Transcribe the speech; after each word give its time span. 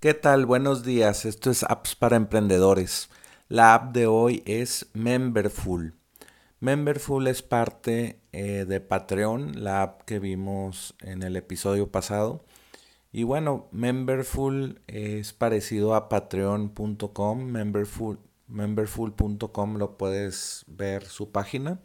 ¿Qué 0.00 0.14
tal? 0.14 0.46
Buenos 0.46 0.84
días. 0.84 1.24
Esto 1.24 1.50
es 1.50 1.64
Apps 1.64 1.96
para 1.96 2.14
Emprendedores. 2.14 3.10
La 3.48 3.74
app 3.74 3.92
de 3.92 4.06
hoy 4.06 4.44
es 4.46 4.86
Memberful. 4.92 5.96
Memberful 6.60 7.26
es 7.26 7.42
parte 7.42 8.20
eh, 8.30 8.64
de 8.64 8.80
Patreon, 8.80 9.64
la 9.64 9.82
app 9.82 10.02
que 10.02 10.20
vimos 10.20 10.94
en 11.00 11.24
el 11.24 11.34
episodio 11.34 11.90
pasado. 11.90 12.44
Y 13.10 13.24
bueno, 13.24 13.66
Memberful 13.72 14.80
es 14.86 15.32
parecido 15.32 15.96
a 15.96 16.08
patreon.com, 16.08 17.44
memberful, 17.44 18.20
memberful.com 18.46 19.78
lo 19.78 19.98
puedes 19.98 20.64
ver 20.68 21.06
su 21.06 21.32
página 21.32 21.80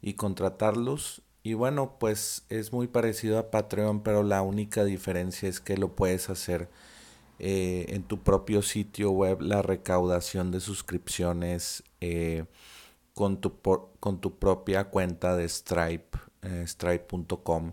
y 0.00 0.14
contratarlos. 0.14 1.22
Y 1.44 1.54
bueno, 1.54 1.96
pues 2.00 2.44
es 2.48 2.72
muy 2.72 2.88
parecido 2.88 3.38
a 3.38 3.52
Patreon, 3.52 4.02
pero 4.02 4.24
la 4.24 4.42
única 4.42 4.82
diferencia 4.82 5.48
es 5.48 5.60
que 5.60 5.76
lo 5.76 5.94
puedes 5.94 6.28
hacer 6.28 6.68
eh, 7.44 7.86
en 7.88 8.04
tu 8.04 8.22
propio 8.22 8.62
sitio 8.62 9.10
web 9.10 9.40
la 9.40 9.62
recaudación 9.62 10.52
de 10.52 10.60
suscripciones 10.60 11.82
eh, 12.00 12.44
con, 13.14 13.40
tu 13.40 13.60
con 13.98 14.20
tu 14.20 14.38
propia 14.38 14.84
cuenta 14.90 15.36
de 15.36 15.48
Stripe, 15.48 16.18
eh, 16.42 16.64
stripe.com 16.64 17.72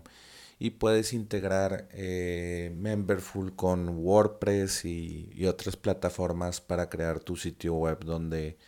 y 0.58 0.70
puedes 0.70 1.12
integrar 1.12 1.88
Memberful 1.94 3.54
con 3.54 3.90
WordPress 3.90 4.84
y, 4.86 5.46
otras 5.46 5.76
plataformas 5.76 6.60
para 6.60 6.90
crear 6.90 7.20
tu 7.20 7.36
sitio 7.36 7.74
web 7.74 8.04
donde 8.04 8.58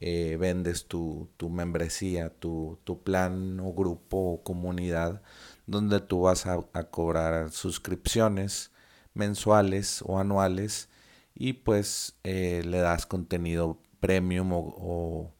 vendes 0.00 0.86
tu, 0.86 1.30
membresía, 1.48 2.28
tu, 2.28 2.76
plan 3.04 3.60
o 3.60 3.72
grupo 3.72 4.16
o 4.32 4.42
comunidad 4.42 5.22
donde 5.66 6.00
tú 6.00 6.22
vas 6.22 6.46
a 6.46 6.84
cobrar 6.90 7.52
suscripciones 7.52 8.72
mensuales 9.14 10.02
o 10.06 10.18
anuales 10.18 10.88
y 11.34 11.54
pues 11.54 12.18
eh, 12.24 12.62
le 12.66 12.78
das 12.78 13.06
contenido 13.06 13.80
premium 14.00 14.52
o, 14.52 15.34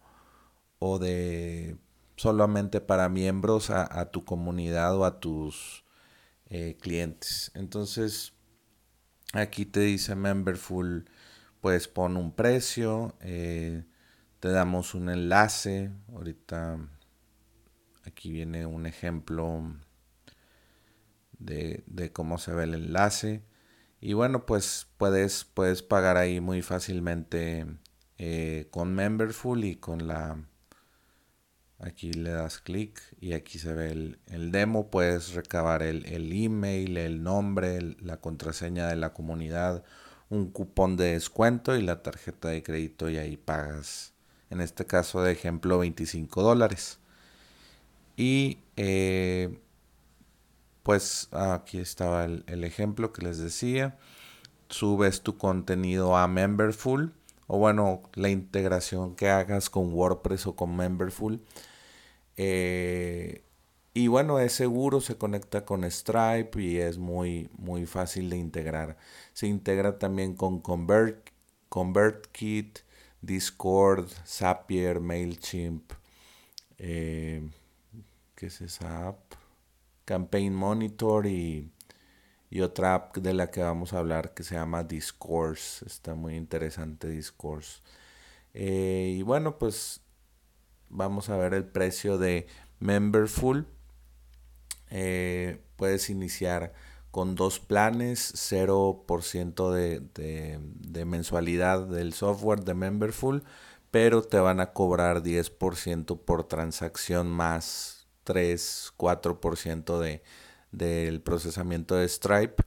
o, 0.78 0.98
de 0.98 1.76
solamente 2.16 2.80
para 2.80 3.08
miembros 3.08 3.70
a, 3.70 4.10
tu 4.10 4.24
comunidad 4.24 4.96
o 4.96 5.04
a 5.04 5.20
tus 5.20 5.84
eh, 6.46 6.76
clientes. 6.80 7.50
Entonces 7.54 8.34
aquí 9.32 9.66
te 9.66 9.80
dice 9.80 10.14
Memberful, 10.14 11.08
pues 11.60 11.88
pon 11.88 12.16
un 12.16 12.32
precio, 12.32 13.14
eh, 13.20 13.84
te 14.40 14.48
damos 14.48 14.94
un 14.94 15.10
enlace. 15.10 15.90
Ahorita 16.12 16.78
aquí 18.04 18.32
viene 18.32 18.66
un 18.66 18.86
ejemplo 18.86 19.74
de, 21.38 21.84
de 21.86 22.12
cómo 22.12 22.38
se 22.38 22.52
ve 22.52 22.64
el 22.64 22.74
enlace. 22.74 23.49
Y 24.00 24.14
bueno, 24.14 24.46
pues 24.46 24.86
puedes, 24.96 25.44
puedes 25.44 25.82
pagar 25.82 26.16
ahí 26.16 26.40
muy 26.40 26.62
fácilmente 26.62 27.66
eh, 28.18 28.68
con 28.70 28.94
Memberful 28.94 29.64
y 29.64 29.76
con 29.76 30.06
la... 30.06 30.44
Aquí 31.78 32.12
le 32.12 32.30
das 32.30 32.58
clic 32.58 33.00
y 33.20 33.32
aquí 33.32 33.58
se 33.58 33.72
ve 33.72 33.90
el, 34.26 34.52
demo. 34.52 34.90
Puedes 34.90 35.32
recabar 35.32 35.82
el, 35.82 36.04
email, 36.30 36.98
el 36.98 37.22
nombre, 37.22 37.96
la 38.00 38.18
contraseña 38.18 38.86
de 38.88 38.96
la 38.96 39.14
comunidad, 39.14 39.82
un 40.28 40.50
cupón 40.50 40.98
de 40.98 41.12
descuento 41.12 41.76
y 41.76 41.82
la 41.82 42.02
tarjeta 42.02 42.48
de 42.48 42.62
crédito 42.62 43.08
y 43.08 43.16
ahí 43.16 43.38
pagas, 43.38 44.12
en 44.50 44.60
este 44.60 44.84
caso 44.84 45.22
de 45.22 45.32
ejemplo, 45.32 45.78
25 45.78 46.42
dólares. 46.42 46.98
Y 48.14 48.58
eh, 48.76 49.58
pues 50.90 51.28
aquí 51.30 51.78
estaba 51.78 52.24
el, 52.24 52.64
ejemplo 52.64 53.12
que 53.12 53.22
les 53.22 53.38
decía. 53.38 53.96
Subes 54.70 55.22
tu 55.22 55.38
contenido 55.38 56.16
a 56.16 56.26
Memberful 56.26 57.14
o 57.46 57.58
bueno, 57.58 58.02
la 58.14 58.28
integración 58.28 59.14
que 59.14 59.28
hagas 59.30 59.70
con 59.70 59.94
WordPress 59.94 60.48
o 60.48 60.56
con 60.56 60.74
Memberful. 60.74 61.40
Eh, 62.36 63.44
y 63.94 64.08
bueno, 64.08 64.40
es 64.40 64.52
seguro, 64.52 65.00
se 65.00 65.16
conecta 65.16 65.64
con 65.64 65.88
Stripe 65.88 66.60
y 66.60 66.78
es 66.78 66.98
muy, 66.98 67.50
muy 67.56 67.86
fácil 67.86 68.28
de 68.28 68.38
integrar. 68.38 68.96
Se 69.32 69.46
integra 69.46 69.96
también 69.96 70.34
con 70.34 70.60
Convert, 70.60 71.30
ConvertKit, 71.68 72.80
Discord, 73.22 74.08
Zapier, 74.26 74.98
MailChimp. 74.98 75.92
Eh, 76.78 77.48
¿Qué 78.34 78.46
es 78.46 78.60
esa 78.60 79.06
app? 79.06 79.39
Campaign 80.10 80.56
Monitor 80.56 81.26
y, 81.26 81.70
otra 82.60 82.96
app 82.96 83.16
de 83.18 83.32
la 83.32 83.48
que 83.52 83.62
vamos 83.62 83.92
a 83.92 83.98
hablar 83.98 84.34
que 84.34 84.42
se 84.42 84.56
llama 84.56 84.82
Discourse. 84.82 85.86
Está 85.86 86.16
muy 86.16 86.34
interesante 86.34 87.06
Discourse. 87.06 87.80
Eh, 88.52 89.14
y 89.18 89.22
bueno, 89.22 89.56
pues 89.56 90.00
vamos 90.88 91.28
a 91.28 91.36
ver 91.36 91.54
el 91.54 91.64
precio 91.64 92.18
de 92.18 92.48
Memberful. 92.80 93.68
Eh, 94.90 95.62
puedes 95.76 96.10
iniciar 96.10 96.72
con 97.12 97.36
dos 97.36 97.60
planes, 97.60 98.34
0% 98.34 99.70
de, 99.70 100.00
de, 100.00 100.58
de, 100.60 101.04
mensualidad 101.04 101.86
del 101.86 102.14
software 102.14 102.64
de 102.64 102.74
Memberful, 102.74 103.44
pero 103.92 104.22
te 104.22 104.40
van 104.40 104.58
a 104.58 104.72
cobrar 104.72 105.22
10% 105.22 106.18
por 106.24 106.48
transacción 106.48 107.28
más 107.28 107.99
3, 108.30 108.92
4% 108.96 109.98
de, 109.98 110.22
del 110.70 111.20
procesamiento 111.20 111.96
de 111.96 112.08
Stripe. 112.08 112.62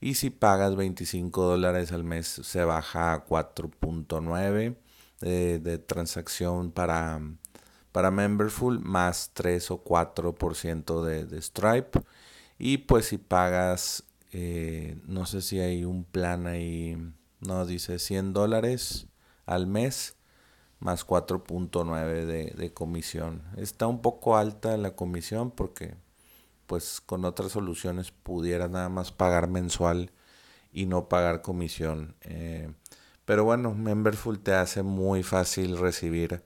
Y 0.00 0.14
si 0.14 0.30
pagas 0.30 0.74
25 0.74 1.44
dólares 1.44 1.92
al 1.92 2.02
mes, 2.02 2.26
se 2.26 2.64
baja 2.64 3.12
a 3.12 3.24
4.9 3.24 4.76
de, 5.20 5.60
de, 5.60 5.78
transacción 5.78 6.72
para, 6.72 7.20
para 7.92 8.10
Memberful, 8.10 8.80
más 8.80 9.30
3 9.34 9.70
o 9.70 9.84
4% 9.84 11.04
de, 11.04 11.26
de 11.26 11.40
Stripe. 11.40 12.00
Y 12.58 12.78
pues 12.78 13.06
si 13.06 13.18
pagas, 13.18 14.02
eh, 14.32 14.98
no 15.06 15.26
sé 15.26 15.42
si 15.42 15.60
hay 15.60 15.84
un 15.84 16.02
plan 16.02 16.48
ahí, 16.48 16.98
no 17.38 17.64
dice 17.66 18.00
100 18.00 18.32
dólares 18.32 19.06
al 19.46 19.68
mes 19.68 20.16
más 20.84 21.06
4.9 21.06 22.26
de, 22.26 22.52
de 22.56 22.74
comisión. 22.74 23.42
Está 23.56 23.86
un 23.86 24.02
poco 24.02 24.36
alta 24.36 24.76
la 24.76 24.94
comisión 24.94 25.50
porque 25.50 25.96
pues 26.66 27.00
con 27.00 27.24
otras 27.24 27.52
soluciones 27.52 28.10
pudiera 28.10 28.68
nada 28.68 28.90
más 28.90 29.10
pagar 29.10 29.48
mensual 29.48 30.12
y 30.72 30.84
no 30.84 31.08
pagar 31.08 31.40
comisión. 31.40 32.16
Eh, 32.20 32.70
pero 33.24 33.44
bueno, 33.44 33.74
Memberful 33.74 34.40
te 34.40 34.52
hace 34.52 34.82
muy 34.82 35.22
fácil 35.22 35.78
recibir 35.78 36.44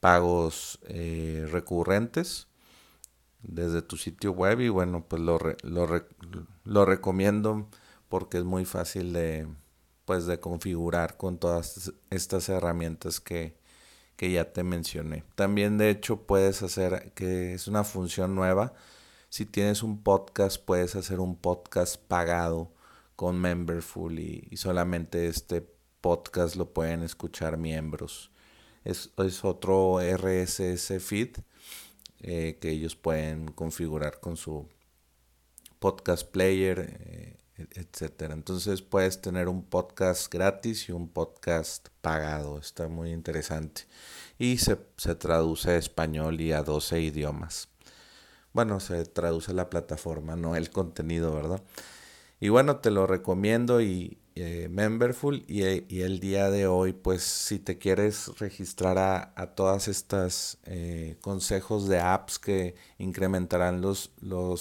pagos 0.00 0.80
eh, 0.88 1.46
recurrentes 1.50 2.48
desde 3.42 3.82
tu 3.82 3.98
sitio 3.98 4.32
web 4.32 4.60
y 4.60 4.70
bueno, 4.70 5.04
pues 5.06 5.20
lo, 5.20 5.38
lo, 5.62 6.06
lo 6.64 6.84
recomiendo 6.86 7.68
porque 8.08 8.38
es 8.38 8.44
muy 8.44 8.64
fácil 8.64 9.12
de 9.12 9.46
pues 10.06 10.26
de 10.26 10.40
configurar 10.40 11.16
con 11.18 11.38
todas 11.38 11.92
estas 12.10 12.48
herramientas 12.48 13.20
que, 13.20 13.56
que 14.16 14.30
ya 14.30 14.52
te 14.52 14.62
mencioné. 14.62 15.24
También 15.34 15.78
de 15.78 15.90
hecho 15.90 16.26
puedes 16.26 16.62
hacer, 16.62 17.12
que 17.14 17.54
es 17.54 17.68
una 17.68 17.84
función 17.84 18.34
nueva, 18.34 18.74
si 19.28 19.46
tienes 19.46 19.82
un 19.82 20.02
podcast 20.02 20.64
puedes 20.64 20.94
hacer 20.94 21.18
un 21.18 21.36
podcast 21.36 21.96
pagado 21.96 22.72
con 23.16 23.40
Memberful 23.40 24.18
y, 24.18 24.56
solamente 24.56 25.26
este 25.26 25.66
podcast 26.00 26.56
lo 26.56 26.72
pueden 26.72 27.02
escuchar 27.02 27.56
miembros. 27.56 28.30
Es, 28.84 29.10
otro 29.42 29.98
RSS 30.00 31.02
feed 31.02 31.36
eh, 32.20 32.58
que 32.60 32.70
ellos 32.70 32.96
pueden 32.96 33.48
configurar 33.48 34.20
con 34.20 34.36
su 34.36 34.68
podcast 35.78 36.30
player. 36.30 36.96
Eh, 37.00 37.36
etcétera. 37.56 38.34
Entonces 38.34 38.82
puedes 38.82 39.20
tener 39.20 39.48
un 39.48 39.62
podcast 39.62 40.32
gratis 40.32 40.88
y 40.88 40.92
un 40.92 41.08
podcast 41.08 41.88
pagado. 42.00 42.58
Está 42.58 42.88
muy 42.88 43.12
interesante. 43.12 43.82
Y 44.38 44.58
se, 44.58 44.78
se 44.96 45.14
traduce 45.14 45.70
a 45.70 45.76
español 45.76 46.40
y 46.40 46.52
a 46.52 46.62
12 46.62 47.00
idiomas. 47.00 47.68
Bueno, 48.52 48.80
se 48.80 49.04
traduce 49.04 49.52
la 49.52 49.70
plataforma, 49.70 50.36
no 50.36 50.56
el 50.56 50.70
contenido, 50.70 51.34
¿verdad? 51.34 51.62
Y 52.40 52.48
bueno, 52.50 52.76
te 52.76 52.90
lo 52.90 53.06
recomiendo 53.06 53.80
y, 53.80 54.18
eh, 54.36 54.68
Memberful 54.68 55.44
y, 55.46 55.62
el 55.62 56.18
día 56.18 56.50
de 56.50 56.66
hoy, 56.66 56.92
pues 56.92 57.22
si 57.22 57.60
te 57.60 57.78
quieres 57.78 58.36
registrar 58.40 58.98
a, 58.98 59.54
todas 59.54 59.86
estas 59.86 60.58
eh, 60.64 61.16
consejos 61.20 61.86
de 61.86 62.00
apps 62.00 62.40
que 62.40 62.74
incrementarán 62.98 63.80
los, 63.80 64.10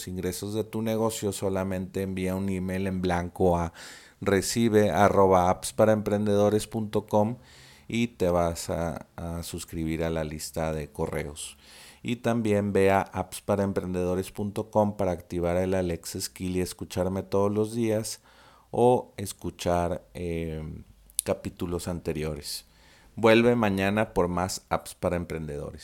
ingresos 0.07 0.53
de 0.53 0.63
tu 0.63 0.83
negocio, 0.83 1.31
solamente 1.31 2.03
envía 2.03 2.35
un 2.35 2.49
email 2.49 2.85
en 2.85 3.01
blanco 3.01 3.57
a 3.57 3.73
recibe 4.21 4.91
arroba 4.91 5.49
apps 5.49 5.73
para 5.73 5.93
emprendedores.com 5.93 7.37
y 7.87 8.07
te 8.09 8.29
vas 8.29 8.69
a, 8.69 9.07
a 9.15 9.41
suscribir 9.41 10.03
a 10.03 10.11
la 10.11 10.23
lista 10.23 10.71
de 10.71 10.91
correos. 10.91 11.57
Y 12.03 12.17
también 12.17 12.73
ve 12.73 12.91
a 12.91 13.01
appsparaemprendedores.com 13.01 14.97
para 14.97 15.13
activar 15.13 15.57
el 15.57 15.73
Alexa 15.73 16.21
Skill 16.21 16.57
y 16.57 16.61
escucharme 16.61 17.23
todos 17.23 17.51
los 17.51 17.73
días 17.73 18.21
o 18.75 19.13
escuchar 19.17 20.01
em, 20.15 20.83
capítulos 21.23 21.87
anteriores. 21.87 22.65
Vuelve 23.15 23.55
mañana 23.55 24.15
por 24.15 24.27
más 24.27 24.65
apps 24.69 24.95
para 24.95 25.15
emprendedores. 25.15 25.81